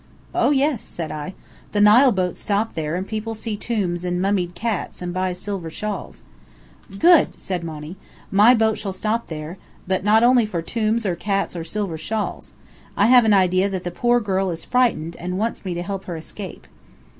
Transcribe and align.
"Oh, 0.33 0.49
yes," 0.49 0.81
said 0.81 1.11
I. 1.11 1.35
"The 1.73 1.79
Nile 1.79 2.11
boats 2.11 2.39
stop 2.41 2.73
there 2.73 2.95
and 2.95 3.07
people 3.07 3.35
see 3.35 3.55
tombs 3.55 4.03
and 4.03 4.19
mummied 4.19 4.55
cats 4.55 4.99
and 4.99 5.13
buy 5.13 5.31
silver 5.33 5.69
shawls." 5.69 6.23
"Good!" 6.97 7.39
said 7.39 7.63
Monny. 7.63 7.97
"My 8.31 8.55
boat 8.55 8.79
shall 8.79 8.93
stop 8.93 9.27
there, 9.27 9.59
but 9.87 10.03
not 10.03 10.23
only 10.23 10.47
for 10.47 10.63
tombs 10.63 11.05
or 11.05 11.15
cats 11.15 11.55
or 11.55 11.63
silver 11.63 11.99
shawls. 11.99 12.53
I 12.97 13.05
have 13.09 13.25
an 13.25 13.33
idea 13.35 13.69
that 13.69 13.83
the 13.83 13.91
poor 13.91 14.19
girl 14.19 14.49
is 14.49 14.65
frightened, 14.65 15.17
and 15.17 15.37
wants 15.37 15.63
me 15.63 15.75
to 15.75 15.83
help 15.83 16.05
her 16.05 16.15
escape." 16.17 16.65